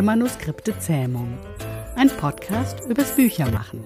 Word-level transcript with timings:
der 0.00 0.06
Manuskripte 0.06 0.78
Zähmung. 0.78 1.36
Ein 1.94 2.08
Podcast 2.08 2.86
übers 2.88 3.14
Büchermachen. 3.16 3.84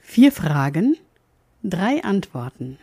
Vier 0.00 0.32
Fragen, 0.32 0.96
drei 1.62 2.02
Antworten. 2.02 2.78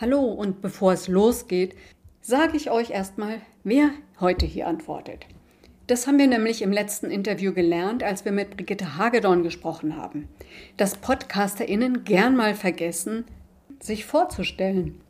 Hallo 0.00 0.20
und 0.20 0.62
bevor 0.62 0.92
es 0.92 1.08
losgeht, 1.08 1.74
sage 2.20 2.56
ich 2.56 2.70
euch 2.70 2.90
erstmal, 2.90 3.40
wer 3.64 3.90
heute 4.20 4.46
hier 4.46 4.68
antwortet. 4.68 5.26
Das 5.88 6.06
haben 6.06 6.18
wir 6.18 6.28
nämlich 6.28 6.62
im 6.62 6.70
letzten 6.70 7.10
Interview 7.10 7.52
gelernt, 7.52 8.04
als 8.04 8.24
wir 8.24 8.30
mit 8.30 8.56
Brigitte 8.56 8.96
Hagedorn 8.96 9.42
gesprochen 9.42 9.96
haben, 9.96 10.28
dass 10.76 10.94
PodcasterInnen 10.98 12.04
gern 12.04 12.36
mal 12.36 12.54
vergessen, 12.54 13.24
sich 13.80 14.04
vorzustellen. 14.04 15.00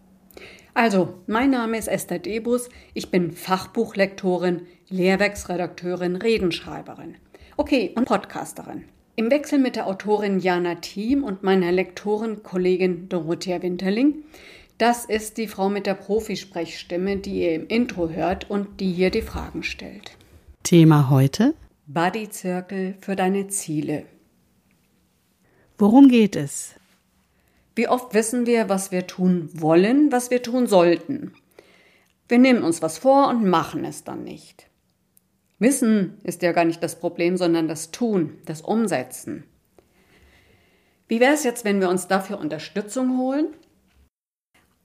Also, 0.79 1.15
mein 1.27 1.51
Name 1.51 1.77
ist 1.77 1.89
Esther 1.89 2.21
Debus, 2.21 2.69
ich 2.95 3.11
bin 3.11 3.33
Fachbuchlektorin, 3.33 4.63
Lehrwerksredakteurin, 4.89 6.15
Redenschreiberin. 6.15 7.17
Okay, 7.57 7.91
und 7.97 8.05
Podcasterin. 8.05 8.85
Im 9.17 9.29
Wechsel 9.29 9.59
mit 9.59 9.75
der 9.75 9.89
Autorin 9.89 10.39
Jana 10.39 10.77
Thiem 10.77 11.25
und 11.25 11.43
meiner 11.43 11.73
Lektorin-Kollegin 11.73 13.09
Dorothea 13.09 13.61
Winterling 13.61 14.23
das 14.79 15.05
ist 15.05 15.39
die 15.39 15.49
Frau 15.49 15.69
mit 15.69 15.87
der 15.87 15.95
Profisprechstimme, 15.95 17.17
die 17.17 17.43
ihr 17.43 17.55
im 17.57 17.67
Intro 17.67 18.11
hört 18.11 18.49
und 18.49 18.79
die 18.79 18.93
hier 18.93 19.11
die 19.11 19.23
Fragen 19.23 19.65
stellt. 19.65 20.13
Thema 20.63 21.11
heute? 21.11 21.55
Circle 22.31 22.95
für 23.01 23.17
deine 23.17 23.49
Ziele. 23.49 24.05
Worum 25.79 26.07
geht 26.07 26.37
es? 26.37 26.77
Wie 27.79 27.87
oft 27.87 28.13
wissen 28.13 28.45
wir, 28.45 28.69
was 28.69 28.91
wir 28.91 29.07
tun 29.07 29.51
wollen, 29.55 30.11
was 30.11 30.33
wir 30.33 30.43
tun 30.43 30.67
sollten? 30.67 31.33
Wir 32.27 32.39
nehmen 32.39 32.65
uns 32.65 32.83
was 32.83 32.99
vor 32.99 33.29
und 33.29 33.49
machen 33.49 33.85
es 33.85 34.03
dann 34.03 34.25
nicht. 34.25 34.69
Wissen 35.61 36.19
ist 36.25 36.43
ja 36.43 36.51
gar 36.51 36.65
nicht 36.65 36.83
das 36.83 36.99
Problem, 36.99 37.37
sondern 37.37 37.69
das 37.69 37.93
Tun, 37.93 38.39
das 38.47 38.63
Umsetzen. 38.63 39.45
Wie 41.07 41.21
wäre 41.21 41.35
es 41.35 41.45
jetzt, 41.45 41.65
wenn 41.65 41.81
wir 41.81 41.89
uns 41.89 42.09
dafür 42.09 42.41
Unterstützung 42.41 43.17
holen? 43.17 43.47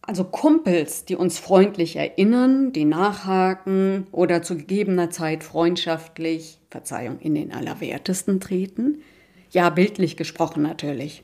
Also 0.03 0.23
Kumpels, 0.23 1.03
die 1.03 1.15
uns 1.15 1.39
freundlich 1.39 1.95
erinnern, 1.95 2.73
die 2.73 2.85
nachhaken 2.85 4.05
oder 4.11 4.43
zu 4.43 4.55
gegebener 4.55 5.09
Zeit 5.09 5.43
freundschaftlich, 5.43 6.59
Verzeihung, 6.69 7.17
in 7.21 7.33
den 7.33 7.53
Allerwertesten 7.53 8.39
treten. 8.39 9.01
Ja, 9.49 9.71
bildlich 9.71 10.15
gesprochen 10.15 10.61
natürlich. 10.61 11.23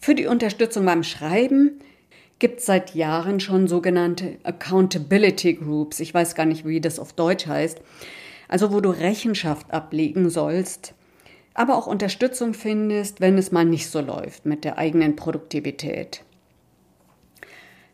Für 0.00 0.14
die 0.14 0.26
Unterstützung 0.26 0.86
beim 0.86 1.02
Schreiben 1.02 1.80
gibt 2.38 2.60
es 2.60 2.66
seit 2.66 2.94
Jahren 2.94 3.40
schon 3.40 3.66
sogenannte 3.66 4.38
Accountability 4.44 5.54
Groups. 5.54 6.00
Ich 6.00 6.14
weiß 6.14 6.34
gar 6.34 6.46
nicht, 6.46 6.64
wie 6.64 6.80
das 6.80 6.98
auf 6.98 7.12
Deutsch 7.12 7.46
heißt. 7.46 7.80
Also 8.46 8.72
wo 8.72 8.80
du 8.80 8.90
Rechenschaft 8.90 9.70
ablegen 9.72 10.30
sollst, 10.30 10.94
aber 11.52 11.76
auch 11.76 11.86
Unterstützung 11.86 12.54
findest, 12.54 13.20
wenn 13.20 13.36
es 13.36 13.52
mal 13.52 13.64
nicht 13.64 13.90
so 13.90 14.00
läuft 14.00 14.46
mit 14.46 14.64
der 14.64 14.78
eigenen 14.78 15.16
Produktivität. 15.16 16.22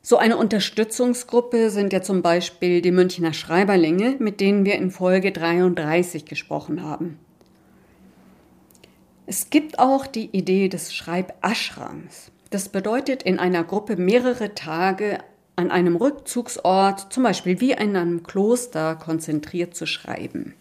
So 0.02 0.18
eine 0.18 0.36
Unterstützungsgruppe 0.36 1.70
sind 1.70 1.94
ja 1.94 2.02
zum 2.02 2.20
Beispiel 2.20 2.83
die 2.83 2.92
Münchner 2.92 3.33
Schreiberlinge, 3.33 4.16
mit 4.18 4.39
denen 4.39 4.66
wir 4.66 4.74
in 4.74 4.91
Folge 4.91 5.33
33 5.33 6.27
gesprochen 6.27 6.83
haben. 6.83 7.18
Es 9.27 9.50
gibt 9.50 9.78
auch 9.78 10.06
die 10.06 10.30
Idee 10.36 10.69
des 10.69 10.94
Schreibashrams. 10.94 12.30
Das 12.50 12.69
bedeutet, 12.69 13.22
in 13.22 13.39
einer 13.39 13.64
Gruppe 13.64 13.97
mehrere 13.97 14.55
Tage 14.55 15.18
an 15.57 15.70
einem 15.70 15.96
Rückzugsort, 15.96 17.12
zum 17.12 17.23
Beispiel 17.23 17.61
wie 17.61 17.73
in 17.73 17.96
einem 17.96 18.23
Kloster, 18.23 18.96
konzentriert 18.96 19.74
zu 19.74 19.86
schreiben. 19.86 20.55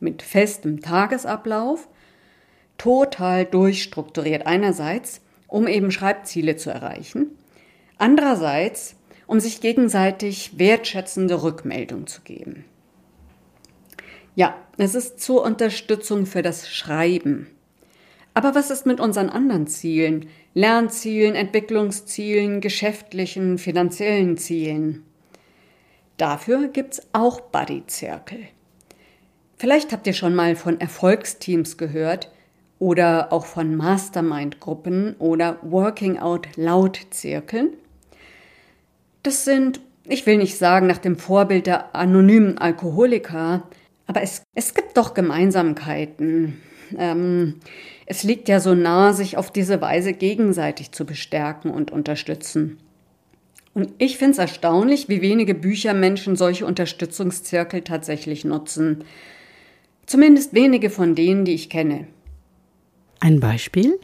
Mit 0.00 0.22
festem 0.22 0.80
Tagesablauf, 0.80 1.88
total 2.76 3.44
durchstrukturiert 3.44 4.46
einerseits, 4.46 5.20
um 5.46 5.66
eben 5.66 5.90
Schreibziele 5.90 6.56
zu 6.56 6.70
erreichen 6.70 7.30
Andererseits, 7.98 8.96
um 9.26 9.40
sich 9.40 9.60
gegenseitig 9.60 10.58
wertschätzende 10.58 11.42
Rückmeldung 11.42 12.06
zu 12.06 12.20
geben. 12.20 12.64
Ja, 14.34 14.54
es 14.76 14.94
ist 14.94 15.20
zur 15.20 15.42
Unterstützung 15.42 16.26
für 16.26 16.42
das 16.42 16.68
Schreiben. 16.68 17.46
Aber 18.36 18.54
was 18.54 18.70
ist 18.70 18.84
mit 18.84 19.00
unseren 19.00 19.30
anderen 19.30 19.66
Zielen? 19.66 20.28
Lernzielen, 20.52 21.34
Entwicklungszielen, 21.34 22.60
geschäftlichen, 22.60 23.56
finanziellen 23.56 24.36
Zielen? 24.36 25.06
Dafür 26.18 26.68
gibt's 26.68 27.00
auch 27.14 27.40
Buddy-Zirkel. 27.40 28.40
Vielleicht 29.56 29.90
habt 29.90 30.06
ihr 30.06 30.12
schon 30.12 30.34
mal 30.34 30.54
von 30.54 30.78
Erfolgsteams 30.78 31.78
gehört 31.78 32.30
oder 32.78 33.32
auch 33.32 33.46
von 33.46 33.74
Mastermind-Gruppen 33.74 35.14
oder 35.18 35.58
Working 35.62 36.18
Out 36.18 36.46
Loud-Zirkeln. 36.56 37.70
Das 39.22 39.46
sind, 39.46 39.80
ich 40.04 40.26
will 40.26 40.36
nicht 40.36 40.58
sagen 40.58 40.86
nach 40.86 40.98
dem 40.98 41.16
Vorbild 41.16 41.66
der 41.66 41.96
anonymen 41.96 42.58
Alkoholiker, 42.58 43.62
aber 44.06 44.20
es, 44.20 44.42
es 44.54 44.74
gibt 44.74 44.98
doch 44.98 45.14
Gemeinsamkeiten. 45.14 46.60
Ähm, 46.96 47.54
es 48.06 48.22
liegt 48.22 48.48
ja 48.48 48.60
so 48.60 48.74
nahe, 48.74 49.14
sich 49.14 49.36
auf 49.36 49.50
diese 49.50 49.80
Weise 49.80 50.12
gegenseitig 50.12 50.92
zu 50.92 51.04
bestärken 51.04 51.70
und 51.70 51.90
unterstützen. 51.90 52.78
Und 53.74 53.92
ich 53.98 54.16
finde 54.16 54.32
es 54.32 54.38
erstaunlich, 54.38 55.08
wie 55.08 55.20
wenige 55.20 55.54
Büchermenschen 55.54 56.36
solche 56.36 56.64
Unterstützungszirkel 56.64 57.82
tatsächlich 57.82 58.44
nutzen. 58.44 59.04
Zumindest 60.06 60.54
wenige 60.54 60.88
von 60.88 61.14
denen, 61.14 61.44
die 61.44 61.54
ich 61.54 61.68
kenne. 61.68 62.06
Ein 63.20 63.40
Beispiel? 63.40 63.98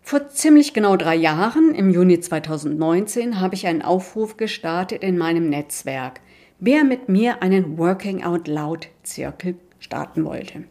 Vor 0.00 0.28
ziemlich 0.28 0.72
genau 0.72 0.96
drei 0.96 1.16
Jahren, 1.16 1.74
im 1.74 1.90
Juni 1.90 2.20
2019, 2.20 3.40
habe 3.40 3.54
ich 3.54 3.66
einen 3.66 3.82
Aufruf 3.82 4.36
gestartet 4.36 5.02
in 5.02 5.18
meinem 5.18 5.48
Netzwerk, 5.48 6.20
wer 6.58 6.84
mit 6.84 7.08
mir 7.08 7.42
einen 7.42 7.78
Working 7.78 8.22
Out 8.22 8.46
Loud 8.46 8.88
Zirkel 9.02 9.56
starten 9.78 10.24
wollte. 10.24 10.64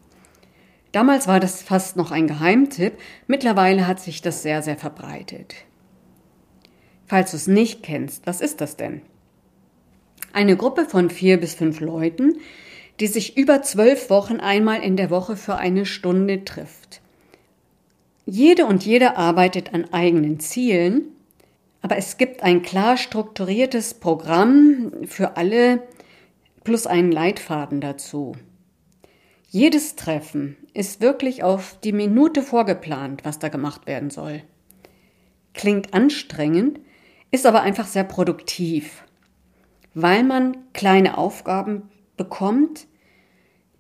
Damals 0.94 1.28
war 1.28 1.40
das 1.40 1.64
fast 1.64 1.98
noch 1.98 2.12
ein 2.12 2.28
Geheimtipp, 2.28 2.94
mittlerweile 3.28 3.88
hat 3.88 4.00
sich 4.00 4.22
das 4.22 4.44
sehr, 4.44 4.62
sehr 4.62 4.78
verbreitet. 4.78 5.56
Falls 7.08 7.32
du 7.32 7.38
es 7.38 7.48
nicht 7.48 7.84
kennst, 7.84 8.26
was 8.28 8.42
ist 8.42 8.62
das 8.62 8.78
denn? 8.78 9.02
Eine 10.34 10.56
Gruppe 10.56 10.86
von 10.86 11.10
vier 11.10 11.40
bis 11.40 11.56
fünf 11.56 11.80
Leuten, 11.80 12.38
die 13.00 13.08
sich 13.08 13.38
über 13.38 13.64
zwölf 13.64 14.12
Wochen 14.12 14.40
einmal 14.40 14.84
in 14.84 14.96
der 14.96 15.10
Woche 15.10 15.36
für 15.36 15.56
eine 15.56 15.88
Stunde 15.88 16.46
trifft. 16.46 17.02
Jede 18.26 18.68
und 18.68 18.86
jeder 18.86 19.18
arbeitet 19.18 19.74
an 19.74 19.92
eigenen 19.92 20.40
Zielen, 20.40 21.06
aber 21.82 21.98
es 21.98 22.18
gibt 22.18 22.44
ein 22.44 22.62
klar 22.62 22.98
strukturiertes 22.98 23.96
Programm 23.96 24.92
für 25.06 25.38
alle 25.38 25.82
plus 26.64 26.86
einen 26.86 27.12
Leitfaden 27.12 27.82
dazu. 27.82 28.34
Jedes 29.56 29.96
Treffen 29.96 30.58
ist 30.74 31.00
wirklich 31.00 31.44
auf 31.44 31.78
die 31.84 31.92
Minute 31.92 32.42
vorgeplant, 32.42 33.24
was 33.24 33.38
da 33.38 33.50
gemacht 33.50 33.86
werden 33.86 34.10
soll. 34.10 34.42
Klingt 35.54 35.94
anstrengend, 35.94 36.80
ist 37.30 37.46
aber 37.46 37.62
einfach 37.62 37.86
sehr 37.86 38.04
produktiv, 38.04 39.04
weil 39.94 40.24
man 40.24 40.58
kleine 40.74 41.20
Aufgaben 41.20 41.84
bekommt, 42.18 42.88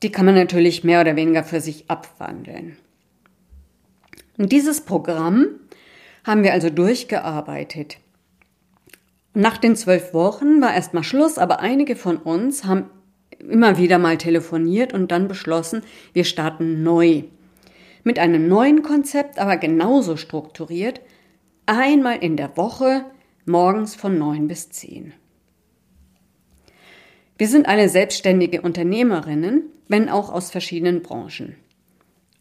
die 0.04 0.12
kann 0.12 0.28
man 0.28 0.36
natürlich 0.36 0.84
mehr 0.84 1.02
oder 1.02 1.16
weniger 1.16 1.44
für 1.44 1.60
sich 1.60 1.90
abwandeln. 1.90 2.78
Und 4.38 4.52
dieses 4.52 4.82
Programm 4.82 5.48
haben 6.24 6.44
wir 6.44 6.54
also 6.54 6.70
durchgearbeitet. 6.70 7.98
Nach 9.34 9.58
den 9.58 9.76
zwölf 9.76 10.14
Wochen 10.14 10.62
war 10.62 10.76
erstmal 10.76 11.04
Schluss, 11.04 11.40
aber 11.40 11.62
einige 11.62 11.96
von 11.96 12.18
uns 12.18 12.64
haben 12.64 12.92
immer 13.50 13.78
wieder 13.78 14.00
mal 14.00 14.18
telefoniert 14.18 14.94
und 14.94 15.12
dann 15.12 15.28
beschlossen, 15.28 15.82
wir 16.14 16.24
starten 16.24 16.84
neu. 16.84 17.24
Mit 18.04 18.20
einem 18.20 18.48
neuen 18.48 18.84
Konzept, 18.84 19.40
aber 19.40 19.58
genauso 19.58 20.18
strukturiert, 20.18 21.02
einmal 21.66 22.18
in 22.18 22.38
der 22.38 22.58
Woche, 22.58 23.06
morgens 23.46 23.96
von 23.96 24.18
neun 24.18 24.48
bis 24.48 24.70
zehn. 24.70 25.14
Wir 27.38 27.48
sind 27.48 27.68
alle 27.68 27.90
selbstständige 27.90 28.62
Unternehmerinnen, 28.62 29.64
wenn 29.88 30.10
auch 30.10 30.32
aus 30.32 30.52
verschiedenen 30.52 31.02
Branchen. 31.02 31.56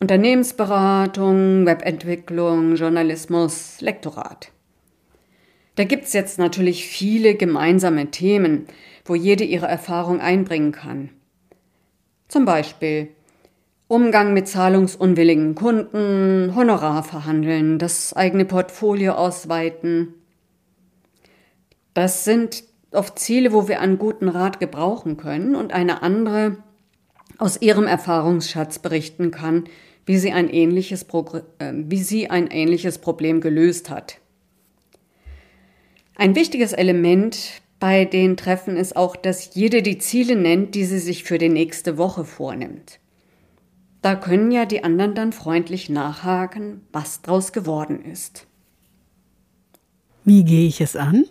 Unternehmensberatung, 0.01 1.65
Webentwicklung, 1.65 2.75
Journalismus, 2.75 3.81
Lektorat. 3.81 4.51
Da 5.75 5.85
gibt's 5.85 6.13
jetzt 6.13 6.39
natürlich 6.39 6.87
viele 6.87 7.35
gemeinsame 7.35 8.11
Themen, 8.11 8.67
wo 9.05 9.15
jede 9.15 9.45
ihre 9.45 9.67
Erfahrung 9.67 10.21
einbringen 10.21 10.73
kann. 10.73 11.11
Zum 12.29 12.45
Beispiel 12.45 13.09
Umgang 13.89 14.33
mit 14.33 14.49
zahlungsunwilligen 14.49 15.55
Kunden, 15.55 16.55
Honorar 16.57 17.03
verhandeln, 17.03 17.79
das 17.79 18.15
eigene 18.15 18.47
Portfolio 18.47 19.13
ausweiten. 19.13 20.15
Das 21.93 22.25
sind 22.25 22.65
oft 22.91 23.19
Ziele, 23.19 23.53
wo 23.53 23.69
wir 23.69 23.81
einen 23.81 23.99
guten 23.99 24.29
Rat 24.29 24.61
gebrauchen 24.61 25.19
können 25.19 25.55
und 25.55 25.75
eine 25.75 26.03
andere 26.03 26.57
aus 27.37 27.61
ihrem 27.61 27.87
Erfahrungsschatz 27.87 28.79
berichten 28.79 29.31
kann, 29.31 29.65
wie 30.07 30.17
sie 30.17 30.33
ein 30.33 30.49
ähnliches, 30.49 31.05
Progr 31.05 31.43
äh, 31.59 31.73
wie 31.75 32.03
sie 32.03 32.31
ein 32.31 32.47
ähnliches 32.47 32.99
Problem 32.99 33.41
gelöst 33.41 33.91
hat. 33.91 34.22
Ein 36.23 36.37
wichtiges 36.37 36.73
Element 36.73 37.63
bei 37.81 38.05
den 38.05 38.37
Treffen 38.37 38.77
ist 38.77 38.95
auch, 38.95 39.17
dass 39.17 39.57
jede 39.57 39.83
die 39.83 39.99
Ziele 39.99 40.37
nennt, 40.37 40.77
die 40.77 40.85
sie 40.85 41.01
sich 41.01 41.25
für 41.25 41.37
die 41.37 41.49
nächste 41.49 41.99
Woche 41.99 42.25
vornimmt. 42.25 43.01
Da 44.03 44.15
können 44.15 44.53
ja 44.53 44.65
die 44.65 44.85
anderen 44.85 45.17
dann 45.17 45.33
freundlich 45.33 45.91
nachhaken, 45.91 46.83
was 46.93 47.23
draus 47.23 47.53
geworden 47.53 48.05
ist. 48.05 48.47
Wie 50.25 50.45
gehe 50.45 50.69
ich 50.69 50.81
es 50.81 50.95
an? 50.95 51.25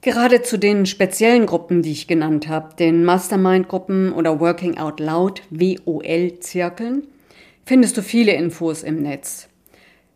Gerade 0.00 0.40
zu 0.40 0.58
den 0.58 0.86
speziellen 0.86 1.44
Gruppen, 1.44 1.82
die 1.82 1.92
ich 1.92 2.06
genannt 2.06 2.48
habe, 2.48 2.74
den 2.74 3.04
Mastermind-Gruppen 3.04 4.14
oder 4.14 4.40
Working 4.40 4.78
Out 4.78 4.98
Loud, 4.98 5.42
WOL-Zirkeln, 5.50 7.06
findest 7.66 7.98
du 7.98 8.02
viele 8.02 8.32
Infos 8.32 8.82
im 8.82 9.02
Netz. 9.02 9.50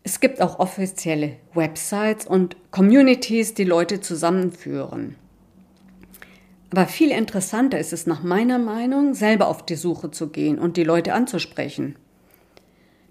Es 0.05 0.19
gibt 0.19 0.41
auch 0.41 0.59
offizielle 0.59 1.37
Websites 1.53 2.27
und 2.27 2.57
Communities, 2.71 3.53
die 3.53 3.63
Leute 3.63 4.01
zusammenführen. 4.01 5.15
Aber 6.71 6.87
viel 6.87 7.11
interessanter 7.11 7.79
ist 7.79 7.93
es 7.93 8.05
nach 8.05 8.21
meiner 8.21 8.59
Meinung, 8.59 9.13
selber 9.13 9.47
auf 9.47 9.65
die 9.65 9.75
Suche 9.75 10.11
zu 10.11 10.29
gehen 10.29 10.59
und 10.59 10.75
die 10.75 10.83
Leute 10.83 11.13
anzusprechen. 11.13 11.95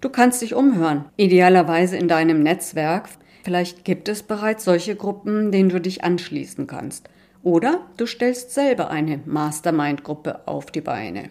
Du 0.02 0.10
kannst 0.10 0.42
dich 0.42 0.54
umhören, 0.54 1.06
idealerweise 1.16 1.96
in 1.96 2.08
deinem 2.08 2.42
Netzwerk. 2.42 3.08
Vielleicht 3.44 3.84
gibt 3.84 4.08
es 4.08 4.24
bereits 4.24 4.64
solche 4.64 4.96
Gruppen, 4.96 5.50
denen 5.52 5.68
du 5.68 5.80
dich 5.80 6.04
anschließen 6.04 6.66
kannst. 6.66 7.08
Oder 7.42 7.86
du 7.96 8.06
stellst 8.06 8.50
selber 8.50 8.90
eine 8.90 9.20
Mastermind-Gruppe 9.24 10.46
auf 10.46 10.66
die 10.66 10.80
Beine. 10.80 11.30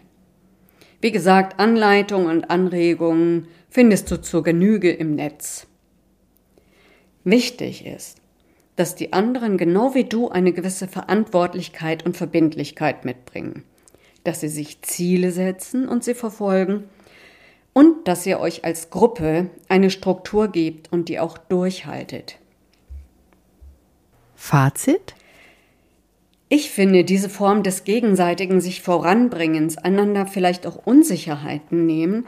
Wie 1.01 1.11
gesagt, 1.11 1.59
Anleitungen 1.59 2.27
und 2.27 2.51
Anregungen 2.51 3.47
findest 3.69 4.11
du 4.11 4.21
zur 4.21 4.43
Genüge 4.43 4.91
im 4.91 5.15
Netz. 5.15 5.65
Wichtig 7.23 7.85
ist, 7.85 8.19
dass 8.75 8.95
die 8.95 9.11
anderen 9.11 9.57
genau 9.57 9.95
wie 9.95 10.03
du 10.03 10.29
eine 10.29 10.53
gewisse 10.53 10.87
Verantwortlichkeit 10.87 12.05
und 12.05 12.15
Verbindlichkeit 12.15 13.03
mitbringen, 13.03 13.63
dass 14.23 14.41
sie 14.41 14.47
sich 14.47 14.83
Ziele 14.83 15.31
setzen 15.31 15.87
und 15.87 16.03
sie 16.03 16.13
verfolgen 16.13 16.83
und 17.73 18.07
dass 18.07 18.25
ihr 18.25 18.39
euch 18.39 18.63
als 18.63 18.91
Gruppe 18.91 19.49
eine 19.69 19.89
Struktur 19.89 20.49
gebt 20.49 20.91
und 20.91 21.09
die 21.09 21.19
auch 21.19 21.37
durchhaltet. 21.37 22.37
Fazit? 24.35 25.15
Ich 26.53 26.69
finde 26.69 27.05
diese 27.05 27.29
Form 27.29 27.63
des 27.63 27.85
gegenseitigen 27.85 28.59
sich 28.59 28.81
voranbringens, 28.81 29.77
einander 29.77 30.25
vielleicht 30.25 30.67
auch 30.67 30.85
Unsicherheiten 30.85 31.85
nehmen, 31.85 32.25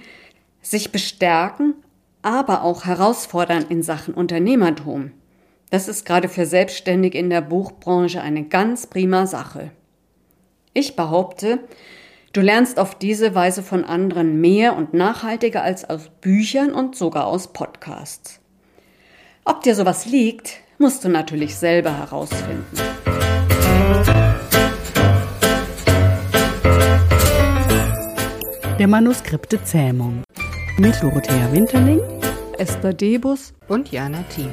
sich 0.61 0.93
bestärken, 0.93 1.73
aber 2.21 2.63
auch 2.63 2.85
herausfordern 2.85 3.65
in 3.67 3.83
Sachen 3.83 4.13
Unternehmertum 4.13 5.11
das 5.73 5.87
ist 5.87 6.05
gerade 6.05 6.29
für 6.29 6.45
Selbstständige 6.45 7.17
in 7.17 7.31
der 7.31 7.41
Buchbranche 7.41 8.21
eine 8.21 8.43
ganz 8.43 8.85
prima 8.85 9.25
Sache. 9.25 9.71
Ich 10.75 10.95
behaupte, 10.95 11.61
du 12.31 12.41
lernst 12.41 12.77
auf 12.77 12.93
diese 12.93 13.33
Weise 13.33 13.63
von 13.63 13.83
anderen 13.83 14.39
mehr 14.39 14.77
und 14.77 14.93
nachhaltiger 14.93 15.63
als 15.63 15.89
aus 15.89 16.11
Büchern 16.21 16.73
und 16.73 16.95
sogar 16.95 17.25
aus 17.25 17.53
Podcasts. 17.53 18.39
Ob 19.45 19.63
dir 19.63 19.73
sowas 19.73 20.05
liegt, 20.05 20.57
musst 20.77 21.03
du 21.05 21.09
natürlich 21.09 21.55
selber 21.55 21.97
herausfinden. 21.97 22.67
Der 28.83 28.89
Manuskripte 28.89 29.63
Zähmung 29.63 30.23
mit 30.77 31.01
Dorothea 31.01 31.53
Winterling, 31.53 32.01
Esther 32.57 32.93
Debus 32.93 33.53
und 33.69 33.89
Jana 33.93 34.23
Thiem. 34.23 34.49